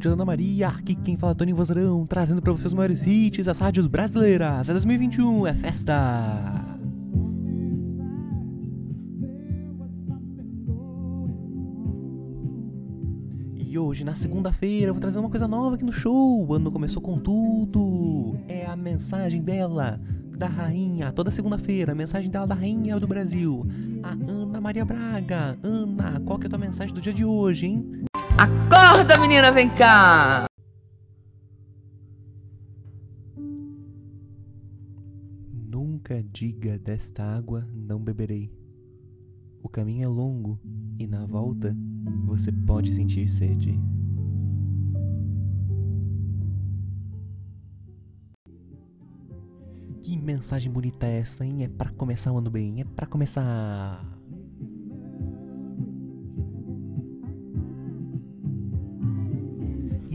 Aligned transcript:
Ponte 0.00 0.08
Ana 0.08 0.24
Maria, 0.24 0.68
aqui 0.68 0.94
quem 0.94 1.14
fala 1.14 1.32
é 1.32 1.34
Tony 1.34 1.52
Vozarão, 1.52 2.06
trazendo 2.06 2.40
para 2.40 2.52
vocês 2.52 2.68
os 2.68 2.72
maiores 2.72 3.06
hits 3.06 3.44
das 3.44 3.58
rádios 3.58 3.86
brasileiras. 3.86 4.66
É 4.66 4.72
2021, 4.72 5.46
é 5.46 5.52
festa! 5.52 5.92
E 13.58 13.78
hoje, 13.78 14.02
na 14.02 14.14
segunda-feira, 14.14 14.90
vou 14.90 15.02
trazer 15.02 15.18
uma 15.18 15.28
coisa 15.28 15.46
nova 15.46 15.74
aqui 15.74 15.84
no 15.84 15.92
show. 15.92 16.46
O 16.46 16.54
ano 16.54 16.72
começou 16.72 17.02
com 17.02 17.18
tudo. 17.18 18.38
É 18.48 18.64
a 18.64 18.74
mensagem 18.74 19.42
dela, 19.42 20.00
da 20.34 20.46
rainha, 20.46 21.12
toda 21.12 21.30
segunda-feira, 21.30 21.92
a 21.92 21.94
mensagem 21.94 22.30
dela 22.30 22.46
da 22.46 22.54
rainha 22.54 22.98
do 22.98 23.06
Brasil, 23.06 23.66
a 24.02 24.12
Ana 24.12 24.62
Maria 24.62 24.86
Braga. 24.86 25.58
Ana, 25.62 26.22
qual 26.24 26.38
que 26.38 26.46
é 26.46 26.48
a 26.48 26.50
tua 26.50 26.58
mensagem 26.58 26.94
do 26.94 27.02
dia 27.02 27.12
de 27.12 27.22
hoje, 27.22 27.66
hein? 27.66 28.04
Acorda, 28.40 29.18
menina, 29.18 29.52
vem 29.52 29.68
cá! 29.68 30.46
Nunca 35.70 36.22
diga 36.22 36.78
desta 36.78 37.22
água 37.22 37.68
não 37.70 38.00
beberei. 38.02 38.50
O 39.62 39.68
caminho 39.68 40.04
é 40.04 40.08
longo 40.08 40.58
e 40.98 41.06
na 41.06 41.26
volta 41.26 41.76
você 42.24 42.50
pode 42.50 42.94
sentir 42.94 43.28
sede. 43.28 43.78
Que 50.00 50.16
mensagem 50.16 50.72
bonita 50.72 51.06
é 51.06 51.18
essa, 51.18 51.44
hein? 51.44 51.62
É 51.64 51.68
pra 51.68 51.90
começar 51.90 52.32
o 52.32 52.38
ano 52.38 52.50
bem, 52.50 52.80
é 52.80 52.84
pra 52.84 53.06
começar. 53.06 54.19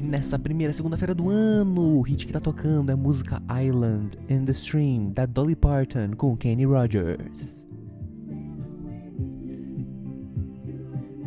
Nessa 0.06 0.38
primeira 0.38 0.72
segunda-feira 0.72 1.14
do 1.14 1.30
ano, 1.30 1.98
o 1.98 2.02
hit 2.02 2.26
que 2.26 2.34
tá 2.34 2.40
tocando 2.40 2.90
é 2.90 2.94
a 2.94 2.98
música 2.98 3.42
Island 3.50 4.18
in 4.30 4.46
the 4.46 4.52
Stream, 4.52 5.12
da 5.12 5.26
Dolly 5.26 5.56
Parton 5.56 6.12
com 6.16 6.38
Kenny 6.38 6.66
Rogers. 6.66 7.66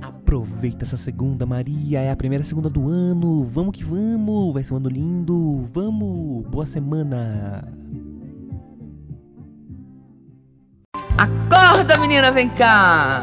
Aproveita 0.00 0.84
essa 0.84 0.96
segunda, 0.96 1.44
Maria, 1.44 2.00
é 2.00 2.10
a 2.10 2.16
primeira 2.16 2.44
segunda 2.44 2.70
do 2.70 2.88
ano, 2.88 3.44
vamos 3.44 3.76
que 3.76 3.84
vamos, 3.84 4.54
vai 4.54 4.62
ser 4.62 4.74
um 4.74 4.76
ano 4.76 4.88
lindo, 4.88 5.66
vamos, 5.72 6.46
boa 6.46 6.66
semana! 6.66 7.64
Acorda, 11.16 11.98
menina, 11.98 12.30
vem 12.30 12.48
cá! 12.48 13.16